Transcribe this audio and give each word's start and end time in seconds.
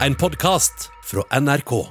En 0.00 0.14
podkast 0.14 0.90
fra 1.04 1.40
NRK. 1.40 1.86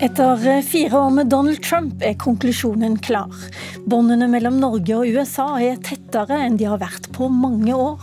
Etter 0.00 0.48
eh, 0.48 0.62
fire 0.62 0.98
år 0.98 1.10
med 1.10 1.26
Donald 1.26 1.62
Trump 1.62 2.02
er 2.02 2.18
konklusjonen 2.18 2.98
klar. 2.98 3.30
Båndene 3.86 4.26
mellom 4.28 4.58
Norge 4.58 4.98
og 4.98 5.06
USA 5.06 5.46
er 5.62 5.78
tettere 5.78 6.42
enn 6.42 6.58
de 6.58 6.66
har 6.66 6.82
vært 6.82 7.06
på 7.14 7.30
mange 7.30 7.74
år. 7.74 8.02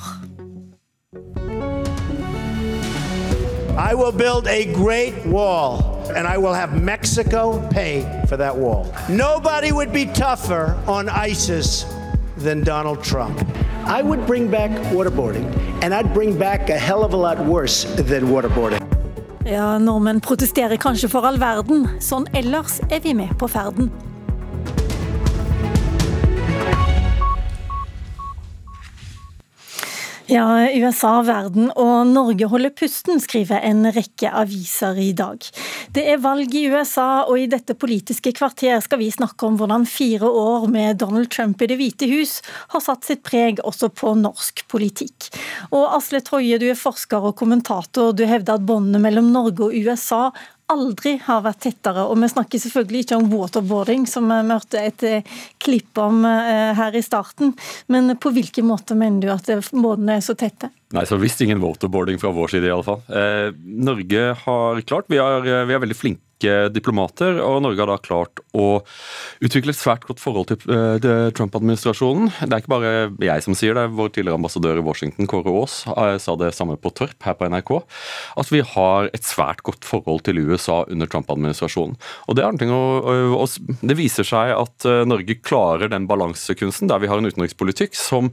I 3.75 3.93
will 3.93 4.15
build 4.15 4.47
a 4.47 4.63
great 4.71 5.25
wall, 5.25 5.83
and 6.15 6.25
I 6.27 6.37
will 6.37 6.53
have 6.53 6.81
Mexico 6.81 7.59
pay 7.69 8.07
for 8.29 8.37
that 8.37 8.55
wall. 8.55 8.87
Nobody 9.09 9.71
would 9.71 9.91
be 9.91 10.05
tougher 10.05 10.77
on 10.87 11.09
ISIS 11.09 11.83
than 12.37 12.63
Donald 12.63 13.03
Trump. 13.03 13.39
I 13.85 14.01
would 14.01 14.25
bring 14.27 14.49
back 14.49 14.71
waterboarding, 14.93 15.45
and 15.83 15.93
I'd 15.93 16.13
bring 16.13 16.37
back 16.37 16.69
a 16.69 16.77
hell 16.77 17.03
of 17.03 17.13
a 17.13 17.17
lot 17.17 17.39
worse 17.45 17.83
than 17.95 18.27
waterboarding. 18.27 18.81
Ja, 19.45 19.77
Nordmenn 19.79 20.19
protesterer 20.21 20.77
kanskje 20.77 21.09
for 21.09 21.25
all 21.25 21.37
verden. 21.37 21.87
Sånn 21.99 22.27
ellers 22.33 22.79
er 22.89 23.01
vi 23.01 23.13
med 23.17 23.33
på 23.37 23.49
ferden. 23.49 23.89
Ja, 30.31 30.45
USA, 30.79 31.17
verden 31.27 31.73
og 31.75 32.07
Norge 32.07 32.47
holder 32.47 32.71
pusten, 32.71 33.19
skriver 33.19 33.59
en 33.67 33.83
rekke 33.91 34.29
aviser 34.31 34.95
i 35.03 35.09
dag. 35.11 35.43
Det 35.91 36.05
er 36.07 36.21
valg 36.23 36.53
i 36.55 36.69
USA, 36.71 37.25
og 37.25 37.35
i 37.35 37.49
dette 37.51 37.75
politiske 37.75 38.31
kvarter 38.37 38.79
skal 38.79 39.01
vi 39.01 39.09
snakke 39.11 39.49
om 39.49 39.57
hvordan 39.59 39.83
fire 39.83 40.29
år 40.29 40.69
med 40.71 41.01
Donald 41.03 41.27
Trump 41.35 41.59
i 41.59 41.67
Det 41.67 41.75
hvite 41.81 42.07
hus 42.07 42.37
har 42.71 42.85
satt 42.85 43.09
sitt 43.09 43.25
preg 43.27 43.59
også 43.59 43.91
på 43.91 44.13
norsk 44.21 44.63
politikk. 44.71 45.33
Og 45.75 45.97
Asle 45.97 46.23
Troje, 46.23 46.61
du 46.63 46.69
er 46.71 46.79
forsker 46.79 47.27
og 47.27 47.35
kommentator. 47.41 48.15
Du 48.15 48.23
hevder 48.23 48.55
at 48.55 48.63
båndene 48.71 49.03
mellom 49.03 49.33
Norge 49.35 49.67
og 49.67 49.75
USA 49.75 50.29
aldri 50.71 51.15
har 51.25 51.43
vært 51.45 51.63
tettere. 51.67 52.05
Og 52.07 52.19
vi 52.21 52.29
snakker 52.31 52.61
selvfølgelig 52.61 53.05
ikke 53.05 53.19
om 53.19 53.29
waterboarding, 53.31 54.07
som 54.09 54.29
vi 54.31 54.39
hørte 54.51 54.81
et 54.81 55.05
eh, 55.07 55.37
klipp 55.61 55.99
om 56.01 56.23
eh, 56.27 56.71
her 56.77 56.97
i 56.97 57.03
starten. 57.05 57.53
Men 57.91 58.15
på 58.21 58.33
hvilken 58.35 58.67
måte 58.69 58.97
mener 58.97 59.21
du 59.21 59.31
at 59.33 59.71
båndene 59.71 60.19
er 60.19 60.25
så 60.25 60.37
tette? 60.37 60.71
Nei, 60.95 61.05
så 61.07 61.19
visst 61.19 61.41
ingen 61.43 61.61
waterboarding 61.63 62.19
fra 62.21 62.33
vår 62.35 62.55
side, 62.55 62.67
i 62.67 62.73
alle 62.73 62.87
fall. 62.87 63.01
Eh, 63.07 63.51
Norge 63.91 64.25
har 64.43 64.83
klart 64.87 65.07
Vi 65.11 65.19
er, 65.21 65.47
vi 65.67 65.75
er 65.75 65.83
veldig 65.83 65.97
flinke 65.97 66.57
diplomater, 66.73 67.37
og 67.43 67.61
Norge 67.63 67.83
har 67.83 67.91
da 67.93 68.01
klart 68.01 68.41
å 68.57 68.81
utvikle 69.43 69.73
et 69.73 69.79
svært 69.79 70.05
godt 70.07 70.21
forhold 70.21 70.49
til 70.51 70.59
uh, 70.71 71.31
Trump-administrasjonen. 71.35 72.31
Det 72.41 72.51
er 72.51 72.63
ikke 72.63 72.73
bare 72.73 72.93
jeg 73.23 73.45
som 73.45 73.55
sier 73.57 73.77
det, 73.77 73.87
vår 73.95 74.11
tidligere 74.11 74.39
ambassadør 74.39 74.81
i 74.81 74.85
Washington, 74.85 75.29
Kåre 75.31 75.53
Aas, 75.55 75.81
uh, 75.87 76.17
sa 76.21 76.35
det 76.39 76.51
samme 76.57 76.77
på 76.81 76.91
Torp 76.97 77.27
her 77.27 77.37
på 77.39 77.47
NRK, 77.51 77.73
at 78.43 78.51
vi 78.51 78.63
har 78.73 79.11
et 79.15 79.27
svært 79.27 79.63
godt 79.67 79.87
forhold 79.87 80.25
til 80.27 80.41
USA 80.43 80.81
under 80.91 81.09
Trump-administrasjonen. 81.11 81.97
Og 82.27 82.39
det, 82.39 82.47
å, 82.75 83.47
det, 83.81 83.97
viser 83.99 84.27
seg 84.27 84.53
at 84.57 84.87
uh, 84.89 85.03
Norge 85.07 85.37
klarer 85.39 85.91
den 85.91 86.09
balansekunsten 86.09 86.91
der 86.91 87.01
vi 87.03 87.11
har 87.11 87.21
en 87.21 87.29
utenrikspolitikk 87.29 87.95
som 87.97 88.29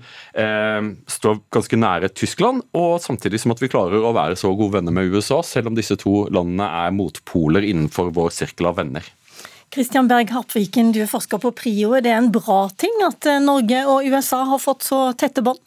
står 1.10 1.38
ganske 1.55 1.78
nære 1.78 2.10
Tyskland 2.16 2.62
og 2.77 2.98
samtidig 3.03 3.41
som 3.42 3.53
at 3.55 3.62
vi 3.62 3.70
klarer 3.70 4.05
å 4.05 4.12
være 4.16 4.36
så 4.38 4.50
gode 4.56 4.78
venner 4.78 4.94
med 4.94 5.12
USA, 5.12 5.41
selv 5.44 5.70
om 5.70 5.78
disse 5.78 5.97
to 6.00 6.27
landene 6.34 6.69
er 6.84 6.94
motpoler 6.94 7.66
innenfor 7.66 8.12
vår 8.16 8.34
sirkel 8.34 8.70
av 8.70 8.78
venner. 8.80 9.06
Kristian 9.69 10.08
Berg 10.08 10.30
Harpviken, 10.33 10.94
du 10.97 11.02
er 11.05 11.11
forsker 11.11 11.41
på 11.42 11.52
PRIO. 11.52 11.92
Er 11.98 12.05
det 12.05 12.14
en 12.14 12.30
bra 12.33 12.62
ting 12.80 12.94
at 13.05 13.27
eh, 13.28 13.41
Norge 13.44 13.83
og 13.84 14.06
USA 14.08 14.41
har 14.48 14.62
fått 14.62 14.86
så 14.86 15.00
tette 15.19 15.44
bånd? 15.44 15.60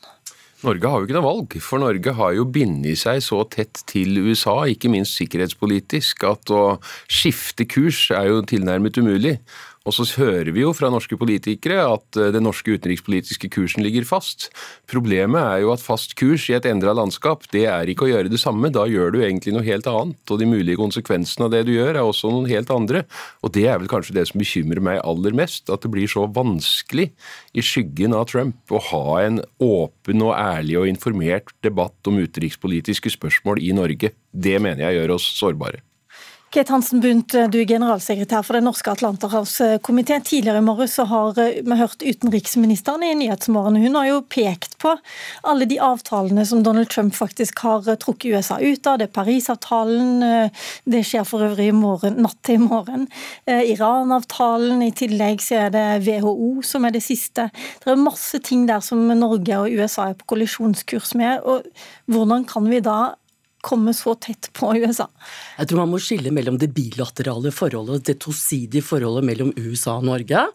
Norge 0.61 0.89
har 0.89 1.01
jo 1.01 1.07
ikke 1.07 1.15
noe 1.17 1.25
valg, 1.25 1.55
for 1.65 1.81
Norge 1.81 2.13
har 2.17 2.33
jo 2.37 2.45
bindet 2.53 2.99
seg 3.01 3.21
så 3.25 3.39
tett 3.49 3.81
til 3.89 4.19
USA, 4.21 4.59
ikke 4.69 4.91
minst 4.93 5.17
sikkerhetspolitisk, 5.17 6.25
at 6.29 6.53
å 6.53 6.63
skifte 7.09 7.65
kurs 7.69 8.03
er 8.13 8.29
jo 8.29 8.43
tilnærmet 8.45 8.99
umulig. 9.01 9.39
Og 9.81 9.95
så 9.97 10.05
hører 10.19 10.51
vi 10.53 10.61
jo 10.61 10.75
fra 10.77 10.91
norske 10.93 11.17
politikere 11.17 11.79
at 11.89 12.17
eh, 12.19 12.29
den 12.35 12.45
norske 12.45 12.75
utenrikspolitiske 12.77 13.49
kursen 13.49 13.81
ligger 13.81 14.05
fast. 14.05 14.51
Problemet 14.89 15.41
er 15.41 15.63
jo 15.63 15.71
at 15.73 15.81
fast 15.81 16.13
kurs 16.19 16.45
i 16.51 16.55
et 16.57 16.67
endra 16.69 16.93
landskap, 16.93 17.47
det 17.49 17.63
er 17.65 17.89
ikke 17.89 18.05
å 18.05 18.11
gjøre 18.11 18.29
det 18.29 18.41
samme. 18.41 18.69
Da 18.69 18.85
gjør 18.85 19.15
du 19.15 19.19
egentlig 19.23 19.55
noe 19.55 19.65
helt 19.65 19.89
annet. 19.89 20.21
Og 20.29 20.37
de 20.37 20.49
mulige 20.49 20.77
konsekvensene 20.77 21.47
av 21.47 21.55
det 21.55 21.63
du 21.65 21.73
gjør, 21.73 21.95
er 21.95 22.05
også 22.05 22.29
noen 22.29 22.49
helt 22.51 22.69
andre. 22.73 23.03
Og 23.41 23.55
det 23.57 23.65
er 23.71 23.81
vel 23.81 23.89
kanskje 23.89 24.19
det 24.19 24.27
som 24.29 24.41
bekymrer 24.43 24.85
meg 24.85 25.01
aller 25.01 25.33
mest. 25.41 25.65
At 25.73 25.81
det 25.81 25.93
blir 25.97 26.09
så 26.11 26.27
vanskelig 26.29 27.09
i 27.57 27.65
skyggen 27.65 28.13
av 28.13 28.29
Trump 28.29 28.69
å 28.69 28.85
ha 28.91 29.05
en 29.25 29.41
åpen 29.65 30.27
og 30.27 30.35
ærlig 30.37 30.77
og 30.77 30.91
informert 30.93 31.55
debatt 31.65 32.11
om 32.11 32.21
utenrikspolitiske 32.21 33.17
spørsmål 33.17 33.65
i 33.65 33.73
Norge. 33.81 34.13
Det 34.29 34.59
mener 34.61 34.85
jeg 34.85 35.01
gjør 35.01 35.17
oss 35.17 35.33
sårbare. 35.41 35.81
Kate 36.51 36.73
Hansen 36.73 36.99
Bundt, 36.99 37.31
du 37.31 37.55
er 37.61 37.63
generalsekretær 37.63 38.41
for 38.43 38.57
Den 38.57 38.65
norske 38.67 38.91
atlanterhavskomité. 38.91 40.17
Tidligere 40.19 40.59
i 40.59 40.65
morges 40.65 40.97
har 40.99 41.37
eh, 41.39 41.61
vi 41.63 41.77
hørt 41.79 42.03
utenriksministeren 42.03 43.05
i 43.07 43.13
Nyhetsmorgen. 43.15 43.77
Hun 43.79 43.95
har 43.95 44.09
jo 44.09 44.17
pekt 44.27 44.75
på 44.83 44.91
alle 45.47 45.67
de 45.71 45.77
avtalene 45.79 46.43
som 46.49 46.59
Donald 46.65 46.89
Trump 46.91 47.15
faktisk 47.15 47.63
har 47.63 47.87
eh, 47.87 47.95
trukket 47.95 48.35
USA 48.35 48.57
ut 48.59 48.83
av. 48.83 48.99
Det 48.99 49.07
er 49.07 49.13
Parisavtalen, 49.15 50.11
eh, 50.27 50.67
det 50.91 51.05
skjer 51.07 51.23
for 51.29 51.47
øvrig 51.47 51.69
i 51.71 51.77
morgen, 51.77 52.19
natt 52.27 52.35
til 52.43 52.59
i 52.59 52.65
morgen. 52.65 53.07
Iran-avtalen, 53.47 54.83
i 54.83 54.91
tillegg 54.91 55.39
så 55.39 55.69
er 55.69 55.71
det 55.71 55.85
WHO 56.03 56.65
som 56.67 56.83
er 56.83 56.97
det 56.97 57.05
siste. 57.07 57.47
Det 57.79 57.95
er 57.95 58.03
masse 58.03 58.43
ting 58.43 58.67
der 58.67 58.83
som 58.83 59.07
Norge 59.07 59.63
og 59.63 59.71
USA 59.71 60.09
er 60.11 60.19
på 60.19 60.33
kollisjonskurs 60.35 61.15
med. 61.15 61.47
og 61.47 61.63
Hvordan 62.11 62.43
kan 62.43 62.67
vi 62.67 62.83
da 62.83 63.13
komme 63.61 63.93
så 63.93 64.15
tett 64.15 64.49
på 64.57 64.73
USA? 64.77 65.07
Jeg 65.57 65.69
tror 65.69 65.83
man 65.83 65.93
må 65.93 65.99
skille 66.01 66.33
mellom 66.33 66.57
det 66.61 66.71
bilaterale 66.75 67.51
forholdet 67.53 68.07
det 68.09 68.17
tosidige 68.23 68.83
forholdet 68.85 69.27
mellom 69.27 69.51
USA 69.57 69.97
og 69.99 70.07
Norge. 70.09 70.45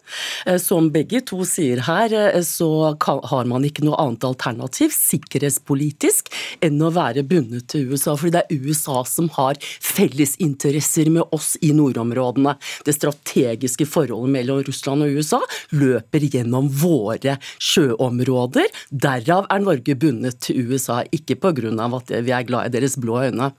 Eh, 0.46 0.58
som 0.62 0.90
begge 0.94 1.22
to 1.26 1.44
sier 1.48 1.82
her, 1.86 2.12
eh, 2.12 2.42
så 2.42 2.96
har 3.00 3.48
man 3.48 3.64
ikke 3.66 3.84
noe 3.86 3.98
annet 4.02 4.26
alternativ 4.26 4.94
sikkerhetspolitisk 4.94 6.30
enn 6.64 6.80
å 6.82 6.92
være 6.94 7.24
bundet 7.26 7.68
til 7.72 7.92
USA. 7.92 8.16
Fordi 8.16 8.34
det 8.36 8.44
er 8.44 8.66
USA 8.66 9.02
som 9.08 9.30
har 9.36 9.60
fellesinteresser 9.62 11.10
med 11.10 11.24
oss 11.34 11.54
i 11.62 11.72
nordområdene. 11.76 12.56
Det 12.84 12.96
strategiske 12.96 13.86
forholdet 13.88 14.34
mellom 14.36 14.62
Russland 14.66 15.06
og 15.06 15.18
USA 15.18 15.40
løper 15.76 16.26
gjennom 16.26 16.68
våre 16.82 17.38
sjøområder. 17.62 18.68
Derav 18.90 19.48
er 19.50 19.62
Norge 19.62 19.96
bundet 19.98 20.40
til 20.46 20.72
USA, 20.72 21.02
ikke 21.12 21.38
pga. 21.40 21.54
at 21.56 22.10
vi 22.24 22.32
er 22.34 22.44
glad 22.44 22.66
i 22.66 22.74
deres 22.74 22.95
blå 23.00 23.20
øyne. 23.28 23.52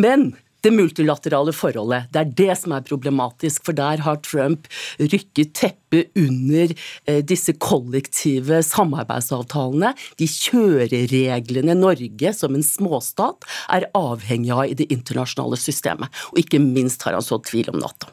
Men 0.00 0.32
det 0.64 0.72
multilaterale 0.72 1.52
forholdet. 1.52 2.08
Det 2.12 2.20
er 2.20 2.32
det 2.38 2.56
som 2.56 2.72
er 2.72 2.86
problematisk, 2.86 3.64
for 3.66 3.76
der 3.76 4.00
har 4.04 4.20
Trump 4.24 4.68
rykket 4.96 5.52
teppet 5.58 6.14
under 6.16 6.72
eh, 6.72 7.20
disse 7.20 7.52
kollektive 7.60 8.62
samarbeidsavtalene. 8.64 9.92
De 10.20 10.28
kjørereglene 10.30 11.76
Norge 11.76 12.34
som 12.36 12.56
en 12.56 12.64
småstat 12.64 13.44
er 13.76 13.90
avhengig 13.98 14.54
av 14.56 14.66
i 14.70 14.78
det 14.78 14.88
internasjonale 14.94 15.60
systemet. 15.60 16.12
Og 16.32 16.44
ikke 16.44 16.62
minst 16.62 17.04
har 17.04 17.16
han 17.16 17.24
sådd 17.24 17.44
tvil 17.50 17.68
om 17.74 17.82
Nato. 17.82 18.08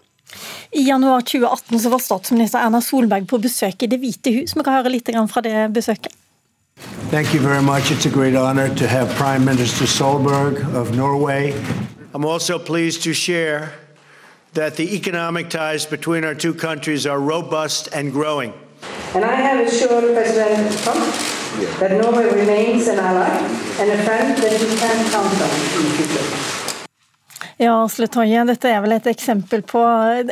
I 0.72 0.86
januar 0.88 1.24
2018 1.28 1.80
så 1.84 1.92
var 1.92 2.04
statsminister 2.04 2.64
Erna 2.64 2.80
Solberg 2.84 3.28
på 3.28 3.40
besøk 3.44 3.84
i 3.84 3.90
Det 3.92 4.00
hvite 4.00 4.32
hus. 4.38 4.56
Vi 4.56 4.64
kan 4.64 4.80
høre 4.80 4.94
litt 4.94 5.12
fra 5.32 5.44
det 5.44 5.68
besøket. 5.76 6.16
Thank 7.12 7.34
you 7.34 7.40
very 7.42 7.62
much. 7.62 7.92
It's 7.92 8.06
a 8.06 8.10
great 8.10 8.36
honor 8.36 8.74
to 8.76 8.88
have 8.88 9.10
Prime 9.16 9.44
Minister 9.44 9.86
Solberg 9.86 10.74
of 10.74 10.96
Norway. 10.96 11.54
I'm 12.14 12.26
also 12.26 12.58
pleased 12.58 13.04
to 13.04 13.14
share 13.14 13.74
that 14.54 14.76
the 14.76 14.96
economic 14.96 15.50
ties 15.50 15.86
between 15.86 16.24
our 16.24 16.36
two 16.36 16.54
countries 16.54 17.06
are 17.06 17.20
robust 17.20 17.90
and 17.94 18.12
growing. 18.12 18.54
And 19.14 19.26
I 19.26 19.36
have 19.36 19.68
assured 19.68 20.14
President 20.14 20.72
Trump 20.84 21.04
that 21.80 21.92
Norway 22.02 22.34
remains 22.34 22.88
an 22.88 23.00
ally 23.00 23.30
and 23.80 23.92
a 23.92 24.04
friend 24.04 24.38
that 24.38 24.54
he 24.54 24.68
can 24.78 25.12
count 25.12 25.42
on 25.42 25.52
in 25.78 25.84
the 25.84 25.92
future. 25.98 26.52
Ja, 27.58 27.84
Asle 27.84 28.08
Toje, 28.08 28.42
dette 28.48 28.70
er 28.72 28.82
vel 28.82 28.96
et 28.96 29.08
eksempel 29.12 29.62
på 29.62 29.82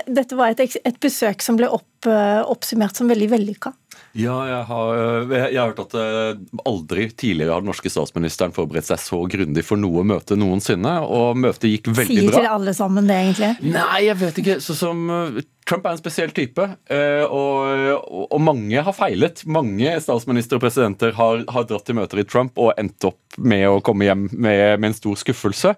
Dette 0.08 0.38
var 0.38 0.56
et, 0.56 0.80
et 0.82 0.96
besøk 1.00 1.44
som 1.46 1.60
ble 1.60 1.68
opp, 1.70 2.08
oppsummert 2.08 2.98
som 2.98 3.12
veldig 3.12 3.28
vellykka? 3.36 3.74
Ja, 4.18 4.36
jeg 4.50 4.64
har, 4.70 4.90
eh, 4.98 5.34
jeg 5.54 5.60
har, 5.60 5.70
hørt 5.70 5.82
at 5.84 5.96
eh, 6.00 6.40
aldri 6.66 7.10
tidligere 7.14 7.54
har 7.54 7.64
den 7.64 7.70
norske 7.70 7.92
statsministeren 7.92 8.56
forberedt 8.56 8.90
seg 8.90 9.02
så 9.04 9.22
grundig 9.30 9.64
for 9.68 9.82
noe 9.82 10.06
møte 10.08 10.38
noensinne, 10.40 10.96
og 11.06 11.38
møtet 11.38 11.70
gikk 11.70 11.92
veldig 11.92 12.08
Sier 12.08 12.30
bra. 12.30 12.40
Sier 12.40 12.48
til 12.48 12.56
alle 12.56 12.76
sammen 12.78 13.10
det, 13.10 13.20
egentlig? 13.28 13.74
Nei, 13.76 14.02
jeg 14.08 14.20
vet 14.24 14.42
ikke. 14.42 14.58
Så 14.66 14.78
som 14.80 15.06
eh, 15.14 15.42
Trump 15.70 15.86
er 15.86 15.94
en 15.94 16.00
spesiell 16.00 16.32
type, 16.34 16.64
eh, 16.90 17.22
og, 17.30 18.08
og, 18.26 18.40
mange 18.42 18.82
har 18.82 18.96
feilet. 18.98 19.44
Mange 19.46 19.92
statsministre 20.02 20.58
og 20.58 20.64
presidenter 20.64 21.14
har, 21.14 21.44
har, 21.46 21.68
dratt 21.70 21.86
til 21.86 22.00
møter 22.00 22.24
i 22.24 22.26
Trump 22.26 22.58
og 22.58 22.72
endt 22.82 23.06
opp 23.06 23.38
med 23.38 23.68
å 23.70 23.76
komme 23.86 24.08
hjem 24.08 24.24
med, 24.34 24.80
med 24.82 24.88
en 24.90 24.98
stor 24.98 25.20
skuffelse. 25.22 25.76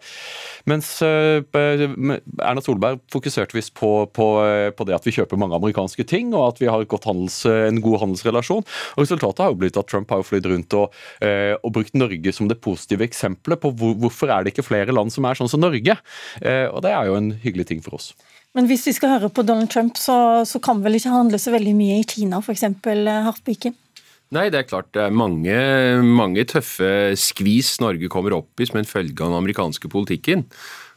Mens 0.72 0.94
uh, 1.04 1.44
Erna 1.52 2.64
Solberg 2.64 3.02
fokuserte 3.12 3.58
visst 3.58 3.74
på, 3.76 3.92
på, 4.16 4.30
på, 4.78 4.88
det 4.88 4.96
at 4.96 5.10
vi 5.10 5.16
kjøper 5.18 5.40
mange 5.42 5.60
amerikanske 5.60 6.08
ting, 6.08 6.32
og 6.32 6.54
at 6.54 6.64
vi 6.64 6.72
har 6.72 6.88
handels, 6.88 7.42
en 7.52 7.84
god 7.84 8.06
handelsrelasjon. 8.06 8.64
Og 8.96 9.04
Resultatet 9.04 9.44
har 9.44 9.52
jo 9.52 9.60
blitt 9.60 9.82
at 9.82 9.92
Trump 9.92 10.16
har 10.16 10.24
flydd 10.24 10.48
rundt 10.54 10.80
og, 10.80 10.96
uh, 11.20 11.58
og, 11.60 11.72
brukt 11.76 12.00
Norge 12.00 12.32
som 12.38 12.48
det 12.48 12.62
positive 12.64 13.10
eksempelet 13.10 13.60
på 13.60 13.76
hvor, 13.76 13.98
hvorfor 14.06 14.32
er 14.32 14.46
det 14.46 14.56
ikke 14.56 14.70
flere 14.72 14.96
land 14.96 15.12
som 15.12 15.28
er 15.28 15.36
sånn 15.42 15.52
som 15.52 15.60
Norge. 15.60 16.00
Og 16.40 16.80
Det 16.86 16.92
er 16.96 17.10
jo 17.10 17.18
en 17.20 17.34
hyggelig 17.44 17.74
ting 17.74 17.84
for 17.84 18.00
oss. 18.00 18.14
Men 18.58 18.68
hvis 18.68 18.84
vi 18.90 18.94
skal 18.96 19.14
høre 19.14 19.30
på 19.32 19.46
Donald 19.48 19.72
Trump, 19.72 19.96
så, 20.00 20.44
så 20.48 20.60
kan 20.64 20.82
vel 20.84 20.98
ikke 20.98 21.14
handle 21.14 21.40
så 21.40 21.54
veldig 21.54 21.74
mye 21.78 22.02
i 22.02 22.08
Kina, 22.08 22.42
f.eks. 22.44 22.66
Harpiken? 23.28 23.78
Nei, 24.32 24.46
det 24.52 24.62
er 24.62 24.68
klart 24.68 24.92
det 24.96 25.06
er 25.06 25.16
mange, 25.16 25.56
mange 26.08 26.46
tøffe 26.48 27.12
skvis 27.20 27.74
Norge 27.84 28.08
kommer 28.12 28.38
opp 28.38 28.62
i 28.64 28.68
som 28.68 28.80
en 28.80 28.88
følge 28.88 29.18
av 29.20 29.32
den 29.32 29.40
amerikanske 29.42 29.92
politikken. 29.92 30.46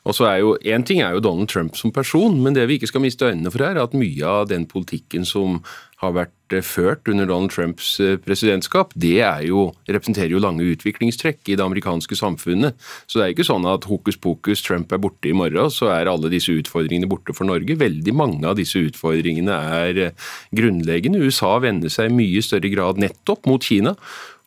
Og 0.05 0.17
så 0.17 0.29
er 0.29 0.39
jo, 0.43 0.55
Én 0.65 0.85
ting 0.85 1.01
er 1.01 1.17
jo 1.17 1.25
Donald 1.25 1.49
Trump 1.49 1.77
som 1.77 1.93
person, 1.93 2.37
men 2.43 2.55
det 2.57 2.67
vi 2.69 2.79
ikke 2.79 2.91
skal 2.91 3.05
miste 3.05 3.25
øynene 3.25 3.51
for 3.51 3.65
her, 3.65 3.79
er 3.79 3.87
at 3.87 3.97
mye 3.97 4.25
av 4.29 4.49
den 4.51 4.67
politikken 4.69 5.25
som 5.25 5.63
har 6.03 6.13
vært 6.17 6.55
eh, 6.55 6.65
ført 6.65 7.09
under 7.09 7.29
Donald 7.29 7.53
Trumps 7.55 7.95
eh, 8.03 8.17
presidentskap, 8.21 8.93
det 9.01 9.17
jo, 9.47 9.71
representerer 9.89 10.35
jo 10.35 10.43
lange 10.43 10.67
utviklingstrekk 10.75 11.49
i 11.49 11.57
det 11.57 11.65
amerikanske 11.65 12.19
samfunnet. 12.19 12.77
Så 13.07 13.19
det 13.19 13.25
er 13.25 13.35
ikke 13.35 13.49
sånn 13.49 13.65
at 13.71 13.89
hokus 13.89 14.19
pokus, 14.21 14.63
Trump 14.65 14.93
er 14.93 15.01
borte 15.03 15.31
i 15.31 15.37
morgen, 15.37 15.73
så 15.73 15.91
er 15.95 16.11
alle 16.11 16.33
disse 16.33 16.53
utfordringene 16.53 17.09
borte 17.11 17.37
for 17.37 17.49
Norge. 17.49 17.79
Veldig 17.81 18.17
mange 18.17 18.45
av 18.51 18.59
disse 18.61 18.83
utfordringene 18.83 19.57
er 19.81 20.03
eh, 20.11 20.31
grunnleggende. 20.57 21.23
USA 21.25 21.57
vender 21.65 21.93
seg 21.93 22.11
i 22.11 22.17
mye 22.21 22.45
større 22.45 22.73
grad 22.73 23.01
nettopp 23.01 23.49
mot 23.49 23.65
Kina 23.65 23.97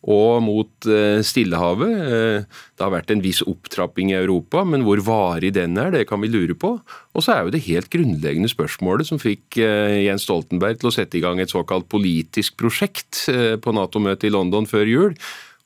og 0.06 0.44
mot 0.46 0.88
eh, 0.88 1.20
Stillehavet. 1.26 1.94
Eh, 2.06 2.60
det 2.78 2.86
har 2.86 2.94
vært 2.94 3.12
en 3.12 3.24
viss 3.24 3.42
opptrapping 3.42 4.12
i 4.14 4.20
Europa, 4.20 4.62
men 4.68 4.86
hvor 4.86 5.02
varig 5.04 5.54
den 5.58 5.78
er, 5.82 5.92
det 5.94 6.06
kan 6.10 6.22
vi 6.22 6.30
lure 6.30 6.56
på. 6.58 6.76
Og 7.18 7.26
så 7.26 7.34
er 7.34 7.44
jo 7.46 7.56
det 7.56 7.66
helt 7.66 7.90
grunnleggende 7.94 8.52
spørsmålet 8.52 9.10
som 9.10 9.22
fikk 9.22 9.60
eh, 9.64 10.04
Jens 10.06 10.28
Stoltenberg 10.28 10.80
til 10.80 10.92
å 10.92 10.94
sette 10.94 11.18
i 11.18 11.24
gang 11.24 11.42
et 11.42 11.54
såkalt 11.54 11.90
politisk 11.90 12.60
prosjekt 12.62 13.26
på 13.28 13.74
Nato-møtet 13.74 14.30
i 14.30 14.34
London 14.34 14.70
før 14.70 14.88
jul. 14.88 15.18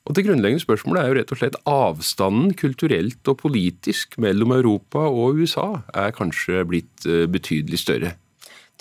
Og 0.02 0.16
Det 0.16 0.24
grunnleggende 0.26 0.64
spørsmålet 0.64 1.02
er 1.02 1.10
jo 1.10 1.18
rett 1.20 1.30
og 1.30 1.38
slett 1.38 1.60
avstanden 1.68 2.56
kulturelt 2.58 3.28
og 3.30 3.38
politisk 3.44 4.16
mellom 4.22 4.56
Europa 4.56 5.04
og 5.06 5.38
USA 5.38 5.68
er 5.94 6.16
kanskje 6.16 6.64
blitt 6.66 7.06
betydelig 7.30 7.84
større. 7.84 8.16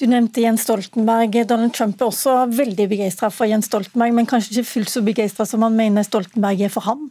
Du 0.02 0.08
nevnte 0.10 0.42
Jens 0.42 0.64
Stoltenberg. 0.66 1.36
Donald 1.46 1.76
Trump 1.78 2.02
er 2.02 2.08
også 2.10 2.32
veldig 2.50 2.88
begeistra 2.90 3.28
for 3.30 3.46
Jens 3.46 3.68
Stoltenberg, 3.70 4.16
men 4.18 4.26
kanskje 4.26 4.56
ikke 4.56 4.70
fullt 4.70 4.90
så 4.90 5.04
begeistra 5.06 5.46
som 5.46 5.62
han 5.62 5.76
mener 5.78 6.02
Stoltenberg 6.02 6.64
er 6.66 6.72
for 6.74 6.82
ham? 6.88 7.04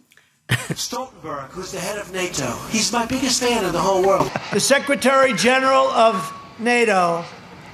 Stoltenberg, 0.75 1.55
who's 1.55 1.71
the 1.71 1.79
head 1.79 2.01
of 2.03 2.11
NATO, 2.11 2.51
he's 2.73 2.91
my 2.91 3.07
biggest 3.07 3.45
fan 3.45 3.65
in 3.65 3.71
the 3.71 3.79
whole 3.79 4.03
world. 4.03 4.27
The 4.51 4.59
Secretary 4.59 5.31
General 5.39 5.87
of 5.95 6.33
NATO 6.59 7.23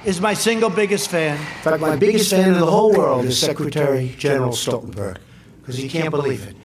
is 0.05 0.21
my 0.21 0.35
single 0.35 0.69
biggest 0.69 1.09
fan. 1.09 1.33
In 1.33 1.63
fact, 1.63 1.81
my 1.81 1.97
biggest 1.97 2.29
fan 2.29 2.53
in 2.53 2.59
the 2.59 2.71
whole 2.77 2.93
world 2.93 3.25
is 3.25 3.39
Secretary 3.39 4.13
General 4.19 4.53
Stoltenberg, 4.53 5.17
because 5.61 5.81
he 5.81 5.89
can't 5.89 6.11
believe 6.11 6.43
it. 6.43 6.66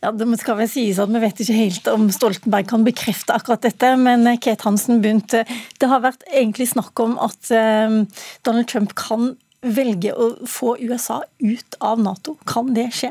Ja, 0.00 0.12
Det 0.12 0.26
skal 0.40 0.56
vel 0.56 0.68
sies 0.70 0.98
at 1.02 1.12
Vi 1.12 1.20
vet 1.20 1.42
ikke 1.44 1.58
helt 1.58 1.88
om 1.92 2.08
Stoltenberg 2.12 2.68
kan 2.70 2.86
bekrefte 2.86 3.36
akkurat 3.36 3.64
dette, 3.66 3.92
men 4.00 4.26
eh, 4.26 4.40
Kate 4.40 4.64
Hansen 4.64 5.02
begynte 5.04 5.44
Det 5.78 5.90
har 5.90 6.04
vært 6.04 6.24
egentlig 6.32 6.70
snakk 6.72 6.98
om 7.04 7.18
at 7.20 7.52
eh, 7.52 8.00
Donald 8.46 8.68
Trump 8.70 8.96
kan 8.98 9.34
velge 9.60 10.14
å 10.16 10.32
få 10.48 10.78
USA 10.80 11.20
ut 11.44 11.76
av 11.84 12.00
Nato. 12.00 12.38
Kan 12.48 12.72
det 12.72 12.86
skje? 12.96 13.10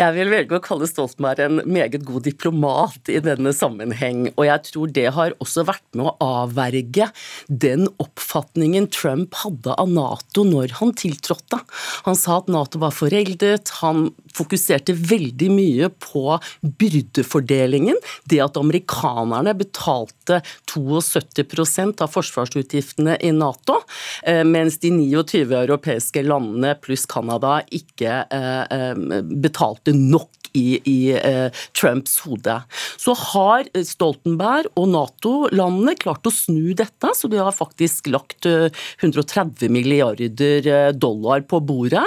Jeg 0.00 0.14
vil 0.16 0.30
velge 0.32 0.56
å 0.56 0.62
kalle 0.64 0.86
Stoltenberg 0.88 1.42
en 1.44 1.58
meget 1.68 2.06
god 2.08 2.24
diplomat 2.24 3.10
i 3.12 3.18
denne 3.20 3.50
sammenheng, 3.52 4.30
og 4.32 4.46
jeg 4.46 4.62
tror 4.70 4.92
det 4.96 5.04
har 5.12 5.34
også 5.44 5.66
vært 5.68 5.84
med 5.98 6.08
å 6.08 6.14
avverge 6.40 7.10
den 7.52 7.84
oppfatningen 8.00 8.88
Trump 8.94 9.36
hadde 9.42 9.74
av 9.76 9.92
Nato 9.92 10.46
når 10.48 10.72
han 10.78 10.94
tiltrådte. 10.96 11.60
Han 12.06 12.16
sa 12.16 12.38
at 12.40 12.48
Nato 12.48 12.80
var 12.80 12.96
foreldet, 12.96 13.74
han 13.82 14.08
fokuserte 14.32 14.96
veldig 14.96 15.50
mye 15.52 15.90
på 16.00 16.24
byrdefordelingen. 16.64 18.00
Det 18.24 18.40
at 18.40 18.56
amerikanerne 18.56 19.52
betalte 19.58 20.40
72% 20.72 22.02
av 22.04 22.12
forsvarsutgiftene 22.14 23.16
i 23.20 23.32
Nato, 23.36 23.80
eh, 24.22 24.42
mens 24.46 24.78
de 24.82 24.92
29 24.96 25.54
europeiske 25.62 26.24
landene 26.26 26.76
pluss 26.82 27.06
Canada 27.10 27.60
ikke 27.70 28.22
eh, 28.30 28.62
eh, 28.70 29.24
betalte 29.42 29.94
nok 29.96 30.40
i, 30.52 30.80
i 30.84 30.98
eh, 31.14 31.50
Trumps 31.80 32.18
hode. 32.24 32.56
Så 33.00 33.14
har 33.32 33.68
Stoltenberg 33.86 34.70
og 34.78 34.90
Nato-landene 34.94 35.96
klart 36.00 36.26
å 36.26 36.34
snu 36.34 36.72
dette, 36.78 37.12
så 37.16 37.30
de 37.30 37.40
har 37.40 37.54
faktisk 37.54 38.10
lagt 38.10 38.48
eh, 38.50 38.68
130 39.00 39.70
milliarder 39.72 40.92
dollar 40.96 41.44
på 41.48 41.62
bordet 41.64 42.06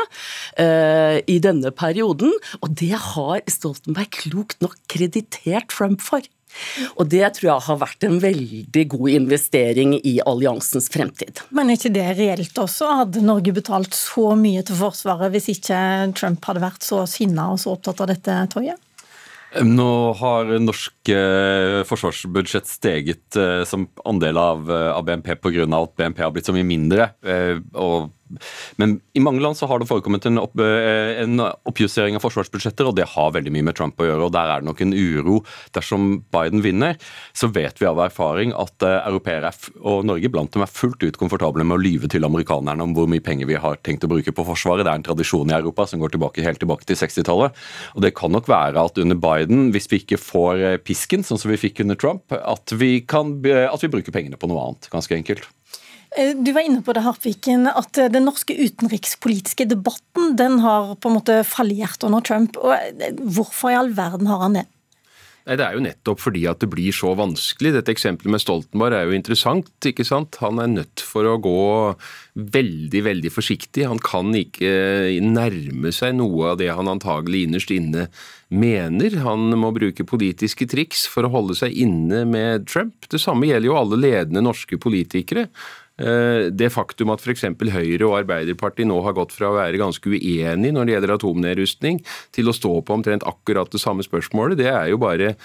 eh, 0.60 1.20
i 1.30 1.40
denne 1.44 1.74
perioden. 1.76 2.34
Og 2.62 2.78
det 2.84 2.94
har 3.14 3.44
Stoltenberg 3.50 4.12
klokt 4.24 4.64
nok 4.64 4.78
kreditert 4.92 5.72
Trump 5.74 6.04
for. 6.04 6.24
Og 6.98 7.08
det 7.10 7.26
tror 7.38 7.50
jeg 7.50 7.66
har 7.68 7.82
vært 7.82 8.06
en 8.08 8.20
veldig 8.22 8.86
god 8.94 9.10
investering 9.14 9.96
i 9.98 10.16
alliansens 10.26 10.90
fremtid. 10.94 11.42
Men 11.50 11.72
er 11.72 11.80
ikke 11.80 11.94
det 11.96 12.08
reelt 12.20 12.64
også? 12.64 12.92
Hadde 13.04 13.26
Norge 13.26 13.56
betalt 13.56 13.98
så 13.98 14.34
mye 14.40 14.64
til 14.66 14.78
Forsvaret 14.80 15.34
hvis 15.34 15.52
ikke 15.56 15.78
Trump 16.18 16.46
hadde 16.50 16.64
vært 16.64 16.86
så 16.86 17.04
sinna 17.10 17.52
og 17.54 17.62
så 17.62 17.74
opptatt 17.76 18.04
av 18.06 18.12
dette 18.14 18.40
toget? 18.54 18.82
Nå 19.62 20.14
har 20.18 20.50
norsk 20.64 21.10
eh, 21.14 21.84
forsvarsbudsjett 21.86 22.70
steget 22.70 23.38
eh, 23.38 23.62
som 23.70 23.86
andel 24.10 24.40
av, 24.42 24.72
eh, 24.72 25.02
BNP 25.06 25.36
pga. 25.44 25.68
at 25.78 25.96
BNP 26.00 26.24
har 26.24 26.32
blitt 26.34 26.50
så 26.50 26.56
mye 26.56 26.66
mindre. 26.66 27.12
Eh, 27.22 27.62
og 27.78 28.10
men 28.82 28.98
i 29.14 29.22
mange 29.24 29.44
land 29.44 29.58
så 29.58 29.68
har 29.70 29.82
det 29.82 29.90
forekommet 29.90 30.26
en, 30.30 30.40
opp, 30.42 30.58
eh, 30.62 31.22
en, 31.24 31.42
oppjustering 31.70 32.18
av 32.18 32.24
forsvarsbudsjetter, 32.24 32.90
og 32.90 32.98
det 32.98 33.10
har 33.14 33.34
veldig 33.36 33.54
mye 33.54 33.68
med 33.70 33.78
Trump 33.78 34.00
å 34.02 34.08
gjøre. 34.08 34.28
og 34.28 34.34
Der 34.36 34.52
er 34.52 34.62
det 34.62 34.70
nok 34.70 34.82
en 34.84 34.94
uro. 34.94 35.40
Dersom 35.76 36.24
Biden 36.34 36.64
vinner, 36.66 36.98
så 37.36 37.50
vet 37.54 37.80
vi 37.82 37.90
av 37.90 38.02
erfaring 38.04 38.54
at 38.58 38.86
uh, 38.86 39.02
europeere 39.08 39.52
og 39.82 40.06
Norge 40.08 40.32
blant 40.32 40.54
dem 40.54 40.64
er 40.66 40.72
fullt 40.72 41.04
ut 41.04 41.20
komfortable 41.20 41.66
med 41.68 41.78
å 41.78 41.84
lyve 41.84 42.10
til 42.12 42.26
amerikanerne 42.26 42.86
om 42.86 42.94
hvor 42.96 43.10
mye 43.12 43.24
penger 43.24 43.50
vi 43.50 43.60
har 43.60 43.80
tenkt 43.86 44.06
å 44.08 44.12
bruke 44.12 44.34
på 44.36 44.46
Forsvaret. 44.48 44.86
Det 44.86 44.94
er 44.94 45.02
en 45.02 45.08
tradisjon 45.08 45.52
i 45.52 45.58
Europa 45.58 45.88
som 45.90 46.02
går 46.02 46.16
tilbake, 46.16 46.46
helt 46.46 46.62
tilbake 46.64 46.88
til 46.90 47.00
60-tallet. 47.00 47.58
Og 47.98 48.06
det 48.06 48.14
kan 48.18 48.34
nok 48.34 48.50
være 48.52 48.82
at 48.82 49.02
under 49.02 49.20
Biden, 49.20 49.70
hvis 49.76 49.90
vi 49.92 50.02
ikke 50.04 50.22
får 50.22 50.64
eh, 50.64 50.80
pisken, 50.82 51.26
sånn 51.26 51.42
som 51.42 51.52
vi 51.52 51.60
fikk 51.62 51.84
under 51.84 52.00
Trump, 52.00 52.34
at 52.34 52.74
vi, 52.80 52.96
kan, 53.08 53.36
at 53.44 53.84
vi 53.84 53.92
bruker 53.92 54.16
pengene 54.16 54.40
på 54.40 54.50
noe 54.52 54.70
annet. 54.70 54.90
Ganske 54.94 55.18
enkelt. 55.18 55.50
Eh, 56.18 56.36
du 56.38 56.52
var 56.54 56.62
inne 56.62 56.84
på 56.86 56.94
det, 56.94 57.04
Harpviken, 57.06 57.68
at 57.70 57.98
eh, 57.98 58.12
den 58.12 58.28
norske 58.28 58.54
utenrikspolitiske 58.54 59.66
debatten 59.72 60.36
den 60.38 60.60
har 60.64 60.94
på 61.02 61.10
en 61.10 61.18
måte 61.18 61.42
fallert 61.48 62.06
under 62.06 62.24
Trump. 62.26 62.60
Og 62.62 62.76
eh, 62.76 63.18
hvorfor 63.24 63.74
i 63.74 63.80
all 63.80 63.94
verden 63.98 64.30
har 64.30 64.46
han 64.46 64.60
det? 64.60 64.68
Nei, 65.44 65.58
Det 65.60 65.66
er 65.66 65.74
jo 65.76 65.84
nettopp 65.84 66.22
fordi 66.24 66.46
at 66.48 66.62
det 66.64 66.70
blir 66.72 66.94
så 66.96 67.12
vanskelig. 67.20 67.74
Dette 67.76 67.92
eksempelet 67.92 68.32
med 68.36 68.44
Stoltenberg 68.44 68.96
er 68.96 69.10
jo 69.10 69.18
interessant. 69.18 69.74
ikke 69.84 70.06
sant? 70.08 70.38
Han 70.40 70.62
er 70.62 70.70
nødt 70.72 71.04
for 71.04 71.28
å 71.28 71.40
gå 71.42 71.66
veldig, 72.38 73.02
veldig 73.10 73.34
forsiktig. 73.34 73.84
Han 73.90 74.00
kan 74.00 74.32
ikke 74.38 75.20
nærme 75.26 75.92
seg 75.92 76.16
noe 76.16 76.54
av 76.54 76.62
det 76.62 76.72
han 76.72 76.88
antagelig 76.88 77.44
innerst 77.48 77.74
inne 77.76 78.08
mener. 78.54 79.18
Han 79.26 79.52
må 79.60 79.74
bruke 79.76 80.08
politiske 80.08 80.70
triks 80.70 81.04
for 81.12 81.28
å 81.28 81.34
holde 81.34 81.58
seg 81.60 81.76
inne 81.76 82.24
med 82.30 82.70
Trump. 82.70 83.10
Det 83.12 83.20
samme 83.20 83.50
gjelder 83.50 83.68
jo 83.68 83.80
alle 83.82 84.00
ledende 84.00 84.46
norske 84.46 84.80
politikere. 84.80 85.50
Eh, 86.02 86.50
det 86.50 86.72
faktum 86.74 87.12
at 87.14 87.22
f.eks. 87.22 87.46
Høyre 87.74 88.08
og 88.08 88.16
Arbeiderpartiet 88.24 88.90
nå 88.90 88.98
har 89.06 89.14
gått 89.18 89.36
fra 89.36 89.52
å 89.52 89.58
være 89.60 89.82
ganske 89.82 90.10
uenige 90.10 90.74
når 90.74 90.88
det 90.88 90.96
gjelder 90.96 91.14
atomnedrustning, 91.18 92.02
til 92.34 92.50
å 92.50 92.56
stå 92.56 92.80
på 92.82 92.98
omtrent 92.98 93.28
akkurat 93.30 93.70
det 93.70 93.82
samme 93.84 94.06
spørsmålet, 94.06 94.58
det 94.64 94.72
er 94.74 94.90
jo 94.90 95.02
bare 95.02 95.36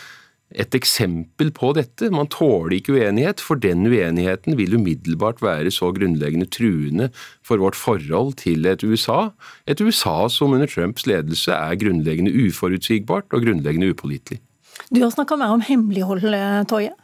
et 0.56 0.72
eksempel 0.72 1.50
på 1.52 1.74
dette. 1.76 2.08
Man 2.08 2.30
tåler 2.32 2.78
ikke 2.78 2.94
uenighet, 2.96 3.42
for 3.44 3.60
den 3.60 3.84
uenigheten 3.84 4.56
vil 4.56 4.78
umiddelbart 4.78 5.42
være 5.44 5.72
så 5.74 5.90
grunnleggende 5.92 6.48
truende 6.48 7.10
for 7.44 7.60
vårt 7.60 7.76
forhold 7.76 8.38
til 8.40 8.64
et 8.70 8.80
USA. 8.80 9.34
Et 9.68 9.80
USA 9.84 10.22
som 10.32 10.56
under 10.56 10.70
Trumps 10.70 11.04
ledelse 11.04 11.52
er 11.52 11.76
grunnleggende 11.76 12.32
uforutsigbart 12.32 13.28
og 13.36 13.44
grunnleggende 13.44 13.92
upålitelig. 13.92 14.40
Du 14.88 15.02
har 15.02 15.12
snakka 15.12 15.36
mer 15.36 15.52
om 15.52 15.60
hemmelighold, 15.60 16.24
Toje. 16.70 16.94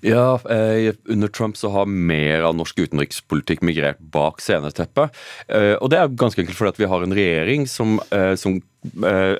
Ja, 0.00 0.40
eh, 0.50 0.92
Under 1.04 1.28
Trump 1.28 1.56
så 1.56 1.70
har 1.70 1.86
mer 1.86 2.46
av 2.48 2.56
norsk 2.58 2.78
utenrikspolitikk 2.78 3.62
migrert 3.66 3.98
bak 3.98 4.40
sceneteppet. 4.42 5.14
Eh, 5.48 5.74
og 5.74 5.90
det 5.92 6.00
er 6.00 6.16
ganske 6.18 6.42
enkelt 6.42 6.58
fordi 6.58 6.74
at 6.74 6.80
vi 6.82 6.90
har 6.90 7.04
en 7.04 7.16
regjering 7.16 7.68
som, 7.70 8.00
eh, 8.10 8.34
som 8.34 8.60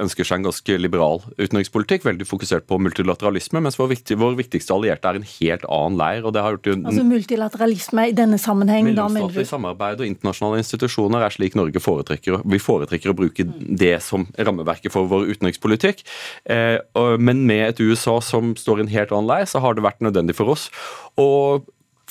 ønsker 0.02 0.26
seg 0.26 0.40
en 0.40 0.48
ganske 0.48 0.78
liberal 0.80 1.22
utenrikspolitikk, 1.38 2.06
veldig 2.06 2.26
fokusert 2.28 2.66
på 2.68 2.78
multilateralisme, 2.82 3.62
mens 3.64 3.78
vår, 3.80 3.92
viktig, 3.94 4.18
vår 4.20 4.36
viktigste 4.40 4.74
allierte 4.74 5.10
er 5.10 5.20
en 5.20 5.28
helt 5.28 5.66
annen 5.68 5.98
leir. 6.00 6.24
og 6.24 6.34
det 6.36 6.44
har 6.44 6.56
gjort 6.56 6.70
jo... 6.70 6.76
Altså 6.82 7.06
multilateralisme 7.06 8.08
i 8.10 8.16
denne 8.16 8.40
sammenheng, 8.42 8.92
da 8.96 9.08
mener 9.12 9.32
du? 9.32 9.42
samarbeid 9.46 10.02
og 10.02 10.08
internasjonale 10.08 10.62
institusjoner 10.62 11.24
er 11.26 11.34
slik 11.34 11.56
Norge 11.58 11.82
foretrekker. 11.82 12.42
Vi 12.44 12.60
foretrekker 12.62 13.12
å 13.12 13.16
bruke 13.16 13.46
det 13.46 13.96
som 14.04 14.26
rammeverket 14.36 14.94
for 14.94 15.08
vår 15.10 15.30
utenrikspolitikk. 15.34 16.02
Men 16.46 17.46
med 17.48 17.64
et 17.70 17.82
USA 17.84 18.18
som 18.24 18.54
står 18.58 18.82
i 18.82 18.86
en 18.86 18.94
helt 18.96 19.14
annen 19.14 19.30
leir, 19.30 19.48
så 19.50 19.62
har 19.62 19.76
det 19.76 19.86
vært 19.86 20.04
nødvendig 20.04 20.36
for 20.38 20.56
oss 20.56 20.68
å 21.16 21.62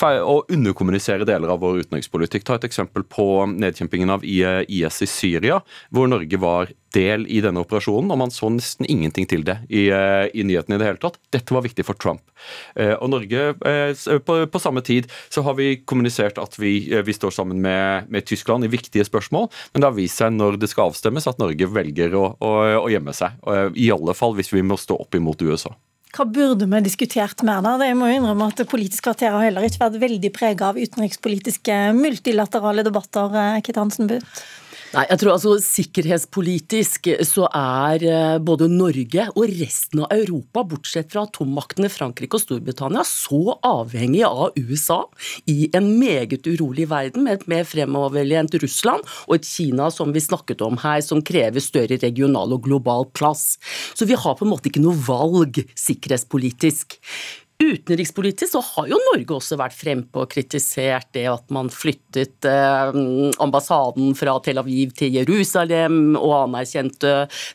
å 0.04 0.38
underkommunisere 0.52 1.28
deler 1.28 1.54
av 1.54 1.62
vår 1.64 1.86
utenrikspolitikk. 1.86 2.44
Ta 2.44 2.58
et 2.60 2.68
eksempel 2.68 3.06
på 3.08 3.46
nedkjempingen 3.52 4.12
av 4.12 4.25
IS 4.25 5.02
i 5.02 5.08
Syria, 5.08 5.62
hvor 5.90 6.10
Norge 6.12 6.40
var 6.42 6.74
del 6.96 7.25
i 7.32 7.42
denne 7.44 7.62
operasjonen, 7.64 8.12
og 8.12 8.20
man 8.20 8.34
så 8.34 8.50
nesten 8.52 8.88
ingenting 8.92 9.28
til 9.30 9.44
det 9.48 9.58
i, 9.68 9.88
i 9.90 10.46
nyhetene 10.48 10.78
i 10.78 10.82
det 10.82 10.90
hele 10.90 11.02
tatt. 11.02 11.20
Dette 11.34 11.56
var 11.56 11.66
viktig 11.66 11.86
for 11.88 12.00
Trump. 12.00 12.24
Eh, 12.75 12.94
og 12.96 13.10
Norge, 13.12 13.48
eh, 13.68 14.20
på, 14.28 14.38
på 14.52 14.62
samme 14.62 14.84
tid, 14.86 15.10
så 15.34 15.44
har 15.48 15.58
vi 15.60 15.82
kommunisert 15.88 16.40
at 16.42 16.56
vi, 16.60 16.78
eh, 16.92 17.04
vi 17.06 17.16
står 17.16 17.36
sammen 17.36 17.62
med, 17.64 18.12
med, 18.12 18.25
Tyskland 18.25 18.66
i 18.66 18.72
viktige 18.72 19.06
spørsmål, 19.08 19.50
men 19.74 19.84
det 19.84 19.90
har 19.90 19.98
vist 19.98 20.22
seg 20.22 20.36
når 20.36 20.60
det 20.62 20.72
skal 20.72 20.92
avstemmes, 20.92 21.28
at 21.30 21.42
Norge 21.42 21.72
velger 21.72 22.16
å, 22.18 22.30
å, 22.40 22.54
å 22.84 22.88
gjemme 22.92 23.14
seg. 23.16 23.36
I 23.75 23.92
alle 23.94 24.16
fall 24.18 24.36
hvis 24.38 24.54
vi 24.54 24.64
må 24.66 24.80
stå 24.80 24.98
opp 25.06 25.16
imot 25.18 25.44
USA. 25.46 25.75
Hva 26.16 26.24
burde 26.24 26.64
vi 26.72 26.80
diskutert 26.86 27.42
mer 27.44 27.60
da? 27.66 27.74
Jeg 27.84 27.98
må 28.00 28.08
innrømme 28.08 28.48
at 28.48 28.62
Politisk 28.72 29.04
kvarter 29.04 29.34
har 29.36 29.44
heller 29.44 29.66
ikke 29.68 29.82
vært 29.82 29.98
veldig 30.00 30.30
prega 30.32 30.70
av 30.70 30.78
utenrikspolitiske 30.80 31.80
multilaterale 31.98 32.86
debatter. 32.88 33.36
Kitt 33.66 33.80
Hansen 33.82 34.08
Butt. 34.08 34.46
Nei, 34.96 35.04
jeg 35.10 35.20
tror 35.20 35.34
altså 35.34 35.54
Sikkerhetspolitisk 35.60 37.10
så 37.28 37.50
er 37.50 38.04
eh, 38.08 38.38
både 38.40 38.70
Norge 38.72 39.25
og 39.34 39.52
resten 39.52 40.06
av 40.06 40.14
Europa, 40.16 40.64
bortsett 40.72 41.10
fra 41.12 41.25
atommaktene 41.28 41.90
Frankrike 41.92 42.38
og 42.38 42.44
Storbritannia, 42.46 43.04
så 43.04 43.58
avhengig 43.68 44.24
av 44.24 44.56
USA 44.56 45.02
i 45.52 45.68
en 45.75 45.90
meget 46.00 46.48
urolig 46.48 46.88
verden 46.94 47.28
med 47.28 47.42
et 47.42 47.48
mer 47.52 47.68
fremoverlent 47.68 48.56
Russland 48.64 49.04
og 49.28 49.36
et 49.36 49.50
Kina 49.50 49.90
som 49.92 50.16
vi 50.16 50.24
snakket 50.24 50.64
om 50.64 50.80
her, 50.80 51.04
som 51.04 51.24
krever 51.28 51.64
større 51.64 52.00
regional 52.00 52.56
og 52.56 52.64
global 52.64 53.10
plass. 53.12 53.58
Så 53.92 54.08
vi 54.08 54.16
har 54.16 54.40
på 54.40 54.48
en 54.48 54.54
måte 54.56 54.72
ikke 54.72 54.86
noe 54.86 54.96
valg 55.10 55.60
sikkerhetspolitisk. 55.75 57.02
Utenrikspolitisk 57.64 58.52
så 58.52 58.60
har 58.60 58.90
jo 58.92 58.98
Norge 59.00 59.32
også 59.38 59.56
vært 59.56 59.78
frempå 59.78 60.26
og 60.26 60.32
kritisert 60.34 61.08
det 61.16 61.24
at 61.32 61.52
man 61.56 61.70
flyttet 61.72 62.44
eh, 62.50 62.98
ambassaden 63.40 64.12
fra 64.20 64.34
Tel 64.44 64.60
Aviv 64.60 64.92
til 65.00 65.16
Jerusalem 65.16 66.18
og 66.20 66.34
anerkjente 66.42 67.14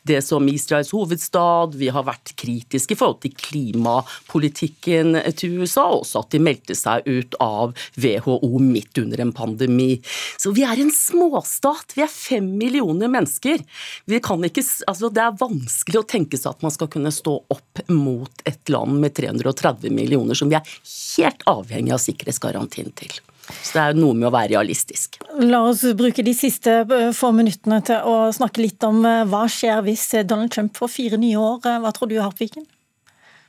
det 0.09 0.23
som 0.25 0.47
Israels 0.49 0.89
hovedstad. 0.95 1.77
Vi 1.77 1.91
har 1.93 2.07
vært 2.07 2.33
kritiske 2.33 2.95
i 2.95 2.97
forhold 2.97 3.19
til 3.21 3.35
klimapolitikken 3.37 5.19
til 5.37 5.59
USA, 5.61 5.85
og 5.91 6.01
også 6.01 6.23
at 6.25 6.33
de 6.33 6.41
meldte 6.49 6.77
seg 6.79 7.05
ut 7.05 7.37
av 7.37 7.77
WHO 7.93 8.49
midt 8.57 9.03
under 9.03 9.21
en 9.21 9.35
pandemi. 9.37 9.99
Så 10.41 10.55
vi 10.57 10.65
er 10.65 10.81
en 10.81 10.89
småstat. 10.89 11.93
Vi 11.93 12.01
er 12.01 12.09
fem 12.09 12.49
millioner 12.57 13.11
mennesker. 13.11 13.61
Ikke, 14.09 14.65
altså 14.89 15.13
det 15.13 15.27
er 15.27 15.37
vanskelig 15.37 16.01
å 16.01 16.09
tenke 16.09 16.41
seg 16.41 16.55
at 16.55 16.65
man 16.65 16.73
skal 16.73 16.89
kunne 16.89 17.13
stå 17.13 17.37
opp 17.53 17.85
mot 17.93 18.45
et 18.49 18.73
land 18.73 18.97
med 18.97 19.13
330 19.21 19.90
millioner 19.93 20.37
som 20.37 20.51
vi 20.51 20.57
er 20.59 20.77
helt 21.17 21.45
avhengig 21.49 21.93
av 21.95 22.01
sikkerhetsgarantien 22.03 22.91
til. 22.97 23.19
Så 23.51 23.75
det 23.75 23.83
er 23.83 23.97
noe 23.99 24.15
med 24.15 24.29
å 24.29 24.33
være 24.33 24.53
realistisk. 24.53 25.17
La 25.41 25.63
oss 25.67 25.83
bruke 25.97 26.23
de 26.23 26.33
siste 26.37 26.81
eh, 26.85 27.09
få 27.15 27.31
minuttene 27.35 27.81
til 27.87 28.05
å 28.07 28.29
snakke 28.35 28.63
litt 28.63 28.83
om 28.87 29.01
eh, 29.07 29.23
hva 29.29 29.43
skjer 29.51 29.81
hvis 29.87 30.05
Donald 30.29 30.53
Trump 30.53 30.77
får 30.77 30.93
fire 30.93 31.19
nye 31.21 31.39
år. 31.39 31.59
Eh, 31.65 31.81
hva 31.83 31.91
tror 31.95 32.11
du, 32.11 32.19
Harpviken? 32.21 32.67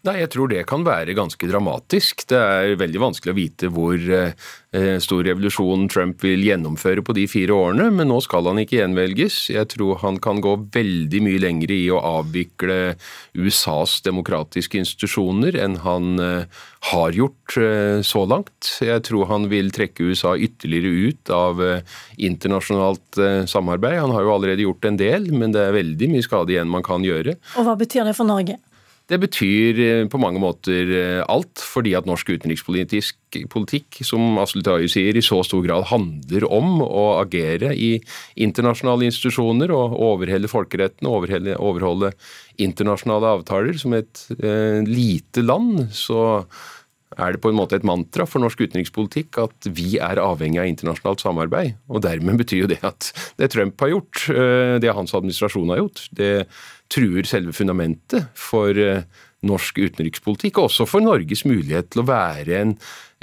Nei, 0.02 0.16
Jeg 0.18 0.32
tror 0.34 0.50
det 0.50 0.64
kan 0.66 0.82
være 0.82 1.14
ganske 1.14 1.46
dramatisk. 1.46 2.24
Det 2.26 2.34
er 2.38 2.72
veldig 2.80 3.00
vanskelig 3.04 3.30
å 3.30 3.36
vite 3.36 3.68
hvor 3.70 3.94
eh, 3.94 4.96
stor 4.98 5.20
revolusjon 5.28 5.84
Trump 5.92 6.24
vil 6.26 6.42
gjennomføre 6.42 7.04
på 7.06 7.14
de 7.14 7.28
fire 7.30 7.54
årene, 7.54 7.86
men 7.94 8.10
nå 8.10 8.16
skal 8.24 8.48
han 8.50 8.58
ikke 8.58 8.80
gjenvelges. 8.80 9.36
Jeg 9.54 9.70
tror 9.70 10.00
han 10.02 10.18
kan 10.22 10.40
gå 10.42 10.56
veldig 10.74 11.20
mye 11.22 11.42
lenger 11.44 11.74
i 11.76 11.84
å 11.94 12.00
avvikle 12.02 12.96
USAs 13.38 14.00
demokratiske 14.02 14.80
institusjoner 14.82 15.60
enn 15.62 15.78
han 15.86 16.18
eh, 16.18 16.66
har 16.90 17.14
gjort 17.14 17.60
eh, 17.62 18.02
så 18.02 18.24
langt. 18.26 18.72
Jeg 18.82 19.06
tror 19.06 19.30
han 19.30 19.46
vil 19.54 19.70
trekke 19.70 20.10
USA 20.10 20.34
ytterligere 20.34 21.12
ut 21.12 21.30
av 21.30 21.62
internasjonalt 22.18 23.22
samarbeid. 23.46 24.00
Han 24.02 24.16
har 24.16 24.26
jo 24.26 24.34
allerede 24.34 24.66
gjort 24.66 24.90
en 24.90 24.98
del, 24.98 25.30
men 25.30 25.54
det 25.54 25.62
er 25.62 25.78
veldig 25.78 26.10
mye 26.16 26.26
skade 26.26 26.56
igjen 26.56 26.74
man 26.74 26.82
kan 26.82 27.06
gjøre. 27.06 27.38
Og 27.54 27.70
Hva 27.70 27.78
betyr 27.78 28.10
det 28.10 28.18
for 28.18 28.26
Norge? 28.26 28.58
Det 29.10 29.18
betyr 29.18 29.80
eh, 29.82 30.04
på 30.08 30.20
mange 30.22 30.40
måter 30.42 30.90
eh, 30.94 31.22
alt, 31.26 31.58
fordi 31.58 31.94
at 31.98 32.06
norsk 32.08 32.30
utenrikspolitisk 32.36 33.38
politikk, 33.50 33.98
som 34.06 34.38
Aslid 34.40 34.64
Tayu 34.66 34.86
sier, 34.90 35.16
i 35.16 35.24
så 35.24 35.40
stor 35.46 35.64
grad 35.66 35.88
handler 35.90 36.46
om 36.46 36.78
å 36.84 37.06
agere 37.18 37.72
i 37.74 37.96
internasjonale 38.40 39.08
institusjoner 39.08 39.72
og 39.74 39.96
overhelle 39.98 40.50
folkeretten 40.50 41.08
og 41.10 41.22
overholde, 41.22 41.58
overholde 41.58 42.12
internasjonale 42.62 43.34
avtaler. 43.40 43.80
Som 43.80 43.98
et 43.98 44.26
eh, 44.38 44.80
lite 44.86 45.44
land 45.44 45.88
så 45.96 46.22
er 47.20 47.34
det 47.34 47.42
på 47.42 47.50
en 47.52 47.58
måte 47.58 47.76
et 47.76 47.86
mantra 47.86 48.24
for 48.28 48.42
norsk 48.42 48.62
utenrikspolitikk 48.64 49.38
at 49.42 49.68
vi 49.76 49.96
er 50.00 50.20
avhengig 50.22 50.62
av 50.62 50.68
internasjonalt 50.70 51.24
samarbeid. 51.24 51.76
Og 51.92 52.04
dermed 52.04 52.40
betyr 52.40 52.64
jo 52.64 52.70
det 52.70 52.80
at 52.86 53.10
det 53.40 53.50
Trump 53.52 53.80
har 53.82 53.92
gjort, 53.94 54.22
eh, 54.32 54.76
det 54.82 54.94
hans 54.96 55.14
administrasjon 55.16 55.74
har 55.74 55.82
gjort, 55.82 56.06
det 56.16 56.32
truer 56.92 57.28
selve 57.28 57.54
fundamentet 57.56 58.28
for 58.38 58.76
eh, 58.78 59.06
norsk 59.46 59.80
utenrikspolitikk, 59.82 60.60
og 60.60 60.68
også 60.68 60.86
for 60.86 61.04
Norges 61.04 61.46
mulighet 61.48 61.90
til 61.92 62.04
å 62.04 62.08
være 62.08 62.60
en 62.60 62.76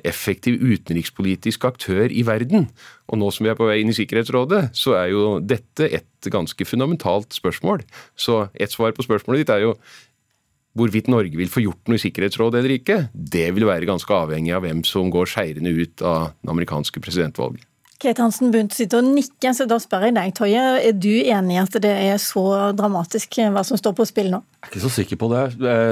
effektiv 0.08 0.60
utenrikspolitisk 0.64 1.66
aktør 1.68 2.12
i 2.12 2.24
verden. 2.28 2.68
Og 3.12 3.20
nå 3.20 3.32
som 3.36 3.46
vi 3.46 3.52
er 3.52 3.58
på 3.60 3.68
vei 3.68 3.80
inn 3.82 3.92
i 3.92 3.96
Sikkerhetsrådet, 3.96 4.70
så 4.78 4.96
er 5.00 5.10
jo 5.14 5.24
dette 5.44 5.90
et 6.00 6.32
ganske 6.32 6.68
fundamentalt 6.68 7.36
spørsmål. 7.36 7.84
Så 8.20 8.46
et 8.56 8.74
svar 8.74 8.96
på 8.96 9.06
spørsmålet 9.06 9.44
ditt 9.44 9.56
er 9.56 9.68
jo 9.68 9.74
hvorvidt 10.80 11.10
Norge 11.12 11.36
vil 11.36 11.52
få 11.52 11.64
gjort 11.64 11.90
noe 11.90 12.00
i 12.00 12.04
Sikkerhetsrådet 12.04 12.62
eller 12.62 12.76
ikke. 12.78 13.00
Det 13.14 13.48
vil 13.56 13.68
være 13.68 13.90
ganske 13.90 14.16
avhengig 14.16 14.54
av 14.56 14.64
hvem 14.68 14.84
som 14.88 15.12
går 15.14 15.32
seirende 15.32 15.74
ut 15.76 16.06
av 16.06 16.32
det 16.40 16.54
amerikanske 16.56 17.04
presidentvalget. 17.04 17.69
Kate 18.00 18.24
Hansen 18.24 18.54
Bundt 18.54 18.72
sitter 18.78 19.02
og 19.02 19.10
nikker, 19.12 19.52
så 19.52 19.66
da 19.68 19.76
spør 19.82 20.06
jeg 20.08 20.16
deg, 20.16 20.32
Toje. 20.38 20.62
Er 20.80 20.94
du 20.96 21.12
enig 21.20 21.58
i 21.58 21.60
at 21.60 21.74
det 21.84 21.92
er 21.92 22.16
så 22.24 22.72
dramatisk 22.72 23.42
hva 23.52 23.64
som 23.68 23.80
står 23.80 23.98
på 23.98 24.06
spill 24.08 24.30
nå? 24.32 24.40
Jeg 24.60 24.68
er 24.68 24.72
ikke 24.74 24.84
så 24.84 24.92
sikker 24.92 25.18
på 25.20 25.28
det. 25.32 25.42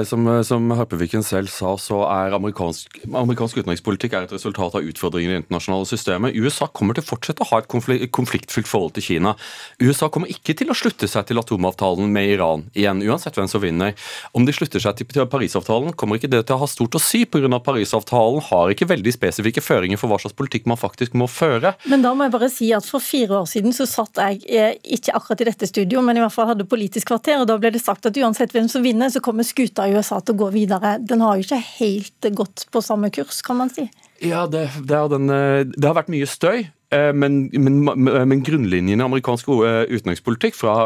Som, 0.08 0.26
som 0.44 0.72
Harpeviken 0.76 1.22
selv 1.24 1.48
sa, 1.52 1.70
så 1.80 2.02
er 2.04 2.34
amerikansk, 2.36 2.98
amerikansk, 3.06 3.60
utenrikspolitikk 3.60 4.16
er 4.16 4.26
et 4.26 4.32
resultat 4.32 4.76
av 4.76 4.84
utfordringer 4.84 5.30
i 5.30 5.34
det 5.34 5.40
internasjonale 5.42 5.88
systemet. 5.88 6.36
USA 6.36 6.68
kommer 6.68 6.96
til 6.96 7.04
å 7.04 7.08
fortsette 7.08 7.44
å 7.44 7.48
ha 7.48 7.60
et 7.62 7.68
konfliktfylt 7.68 8.68
forhold 8.68 8.92
til 8.96 9.06
Kina. 9.06 9.34
USA 9.80 10.10
kommer 10.12 10.32
ikke 10.32 10.56
til 10.56 10.72
å 10.72 10.76
slutte 10.76 11.08
seg 11.08 11.28
til 11.28 11.40
atomavtalen 11.40 12.12
med 12.12 12.34
Iran 12.34 12.66
igjen, 12.76 13.00
uansett 13.08 13.40
hvem 13.40 13.48
som 13.48 13.64
vinner. 13.64 13.96
Om 14.36 14.48
de 14.48 14.56
slutter 14.56 14.84
seg 14.84 15.00
til 15.00 15.28
Parisavtalen, 15.32 15.96
kommer 15.96 16.20
ikke 16.20 16.32
det 16.32 16.44
til 16.44 16.58
å 16.58 16.62
ha 16.64 16.68
stort 16.68 16.96
å 16.96 17.02
si, 17.02 17.24
pga. 17.24 17.48
at 17.48 17.68
Parisavtalen 17.68 18.44
har 18.50 18.76
ikke 18.76 18.88
veldig 18.92 19.16
spesifikke 19.16 19.64
føringer 19.64 20.00
for 20.00 20.12
hva 20.12 20.20
slags 20.20 20.36
politikk 20.36 20.68
man 20.68 20.80
faktisk 20.80 21.16
må 21.16 21.28
føre. 21.32 21.72
Men 21.88 21.97
da 22.04 22.12
må 22.16 22.26
jeg 22.26 22.34
bare 22.34 22.48
si 22.52 22.68
at 22.76 22.86
for 22.86 23.02
fire 23.02 23.40
år 23.40 23.46
siden 23.50 23.74
så 23.76 23.86
satt 23.88 24.20
jeg, 24.20 24.40
eh, 24.48 24.76
ikke 24.96 25.14
akkurat 25.16 25.42
i 25.42 25.48
dette 25.48 25.68
studio, 25.70 26.02
men 26.04 26.18
i 26.18 26.22
hvert 26.24 26.34
fall 26.34 26.50
hadde 26.50 26.66
Politisk 26.68 27.08
kvarter, 27.10 27.40
og 27.40 27.48
da 27.48 27.56
ble 27.60 27.72
det 27.74 27.82
sagt 27.82 28.08
at 28.08 28.18
uansett 28.20 28.52
hvem 28.52 28.68
som 28.68 28.84
vinner, 28.84 29.10
så 29.12 29.22
kommer 29.24 29.46
skuta 29.46 29.86
i 29.88 29.94
USA 29.96 30.20
til 30.20 30.36
å 30.36 30.42
gå 30.44 30.50
videre. 30.54 30.98
Den 31.00 31.24
har 31.24 31.36
jo 31.38 31.46
ikke 31.46 31.62
helt 31.78 32.28
gått 32.36 32.66
på 32.72 32.82
samme 32.84 33.10
kurs, 33.14 33.40
kan 33.46 33.60
man 33.60 33.72
si. 33.72 33.88
Ja, 34.20 34.46
det, 34.50 34.66
det, 34.84 35.00
den, 35.14 35.30
eh, 35.30 35.62
det 35.70 35.86
har 35.86 35.96
vært 35.96 36.12
mye 36.12 36.28
støy. 36.28 36.68
Eh, 36.92 37.12
men, 37.12 37.50
men, 37.52 37.82
men 37.84 38.44
grunnlinjene 38.44 39.04
i 39.04 39.06
amerikansk 39.06 39.48
utenrikspolitikk 39.48 40.56
fra, 40.56 40.76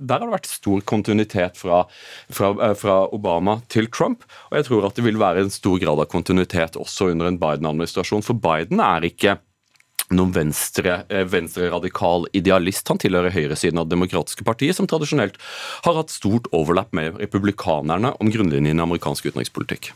Der 0.00 0.18
har 0.18 0.26
det 0.26 0.32
vært 0.32 0.48
stor 0.48 0.80
kontinuitet 0.88 1.60
fra, 1.60 1.84
fra, 2.32 2.54
fra, 2.74 3.02
Obama 3.16 3.60
til 3.68 3.88
Trump. 3.88 4.24
Og 4.50 4.60
jeg 4.60 4.68
tror 4.68 4.88
at 4.88 4.96
det 4.98 5.06
vil 5.08 5.20
være 5.20 5.46
en 5.46 5.52
stor 5.52 5.78
grad 5.80 6.00
av 6.00 6.10
kontinuitet 6.12 6.80
også 6.80 7.12
under 7.14 7.28
en 7.28 7.40
Biden-administrasjon. 7.40 8.24
For 8.26 8.36
Biden 8.36 8.82
er 8.84 9.08
ikke 9.08 9.40
noen 10.10 10.34
venstre, 10.34 11.04
eh, 11.08 11.24
venstreradikal 11.24 12.26
idealist. 12.36 12.88
Han 12.88 12.98
tilhører 12.98 13.34
høyresiden 13.34 13.78
av 13.78 13.88
Det 13.88 13.96
demokratiske 13.96 14.44
partiet, 14.44 14.76
som 14.76 14.86
tradisjonelt 14.86 15.36
har 15.84 15.94
hatt 15.94 16.10
stort 16.10 16.46
overlapp 16.52 16.92
med 16.92 17.18
republikanerne 17.18 18.14
om 18.20 18.30
grunnlinjene 18.30 18.80
i 18.80 18.86
amerikansk 18.86 19.30
utenrikspolitikk. 19.30 19.92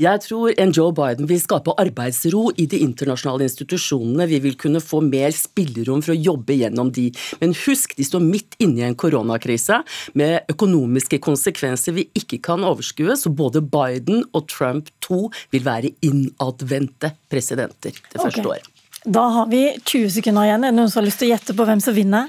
Jeg 0.00 0.22
tror 0.24 0.54
en 0.56 0.70
Joe 0.72 0.94
Biden 0.96 1.28
vil 1.28 1.40
skape 1.42 1.74
arbeidsro 1.80 2.46
i 2.56 2.64
de 2.70 2.78
internasjonale 2.80 3.44
institusjonene. 3.44 4.28
Vi 4.30 4.38
vil 4.46 4.56
kunne 4.56 4.80
få 4.80 5.02
mer 5.04 5.34
spillerom 5.36 6.00
for 6.00 6.14
å 6.14 6.16
jobbe 6.16 6.56
gjennom 6.56 6.88
de. 6.96 7.10
Men 7.42 7.52
husk, 7.66 7.92
de 7.98 8.06
står 8.08 8.24
midt 8.24 8.56
inne 8.64 8.80
i 8.80 8.86
en 8.88 8.96
koronakrise 8.96 9.82
med 10.16 10.48
økonomiske 10.48 11.20
konsekvenser 11.20 11.98
vi 11.98 12.06
ikke 12.16 12.40
kan 12.48 12.64
overskue, 12.64 13.12
så 13.12 13.28
både 13.28 13.60
Biden 13.60 14.24
og 14.32 14.48
Trump 14.48 14.88
2 15.04 15.20
vil 15.52 15.68
være 15.68 15.92
innadvendte 16.06 17.12
presidenter 17.28 17.92
det 17.92 18.22
første 18.22 18.40
okay. 18.40 18.54
året. 18.54 18.69
Da 19.04 19.22
har 19.32 19.46
vi 19.48 19.62
20 19.84 20.10
sekunder 20.10 20.44
igjen. 20.44 20.64
Er 20.64 20.74
det 20.74 20.76
noen 20.76 20.90
som 20.92 21.00
har 21.00 21.08
lyst 21.08 21.22
til 21.22 21.30
å 21.30 21.34
gjette 21.34 21.56
på 21.56 21.66
hvem 21.68 21.80
som 21.80 21.96
vinner? 21.96 22.28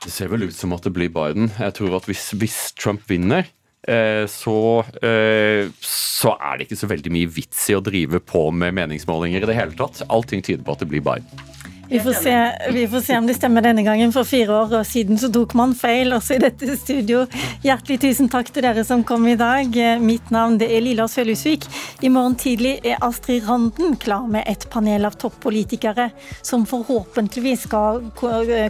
Det 0.00 0.12
ser 0.14 0.30
vel 0.32 0.46
ut 0.46 0.56
som 0.56 0.72
at 0.72 0.86
det 0.86 0.92
blir 0.96 1.10
Biden. 1.12 1.50
Jeg 1.58 1.74
tror 1.76 1.98
at 1.98 2.06
hvis, 2.08 2.30
hvis 2.38 2.58
Trump 2.78 3.02
vinner, 3.10 3.50
eh, 3.84 4.24
så, 4.30 4.84
eh, 5.02 5.68
så 5.84 6.36
er 6.38 6.56
det 6.56 6.68
ikke 6.68 6.80
så 6.80 6.88
veldig 6.88 7.12
mye 7.12 7.32
vits 7.34 7.66
i 7.68 7.76
å 7.76 7.82
drive 7.84 8.22
på 8.24 8.46
med 8.54 8.78
meningsmålinger 8.78 9.44
i 9.44 9.50
det 9.50 9.58
hele 9.58 9.76
tatt. 9.76 10.04
Allting 10.08 10.46
tyder 10.46 10.64
på 10.64 10.78
at 10.78 10.84
det 10.84 10.88
blir 10.94 11.04
Biden. 11.04 11.49
Vi 11.90 12.00
får, 12.00 12.12
se, 12.12 12.52
vi 12.72 12.88
får 12.88 13.00
se 13.00 13.16
om 13.18 13.26
det 13.26 13.34
stemmer 13.34 13.64
denne 13.66 13.82
gangen. 13.82 14.12
For 14.14 14.24
fire 14.24 14.54
år 14.54 14.84
siden 14.86 15.18
så 15.18 15.26
tok 15.34 15.56
man 15.58 15.72
feil, 15.74 16.12
også 16.14 16.36
i 16.36 16.42
dette 16.44 16.76
studio. 16.78 17.24
Hjertelig 17.66 17.98
tusen 18.04 18.30
takk 18.30 18.52
til 18.54 18.62
dere 18.62 18.84
som 18.86 19.02
kom 19.02 19.26
i 19.26 19.34
dag. 19.34 19.74
Mitt 19.98 20.30
navn 20.30 20.60
det 20.62 20.70
er 20.70 20.84
Lilla 20.86 21.08
Sølhusvik. 21.10 21.66
I 22.06 22.12
morgen 22.14 22.38
tidlig 22.38 22.76
er 22.86 23.02
Astrid 23.02 23.42
Randen 23.48 23.98
klar 23.98 24.30
med 24.30 24.46
et 24.46 24.68
panel 24.70 25.10
av 25.10 25.18
toppolitikere 25.18 26.12
som 26.46 26.62
forhåpentligvis 26.70 27.66
skal 27.66 28.04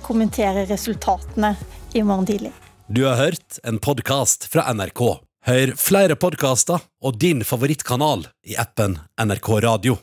kommentere 0.00 0.64
resultatene 0.72 1.52
i 1.92 2.00
morgen 2.00 2.24
tidlig. 2.32 2.56
Du 2.88 3.04
har 3.04 3.20
hørt 3.20 3.60
en 3.68 3.84
podkast 3.84 4.48
fra 4.48 4.64
NRK. 4.72 5.04
Hør 5.44 5.76
flere 5.76 6.16
podkaster 6.16 6.80
og 7.04 7.20
din 7.20 7.44
favorittkanal 7.44 8.30
i 8.48 8.56
appen 8.56 8.96
NRK 9.20 9.58
Radio. 9.68 10.00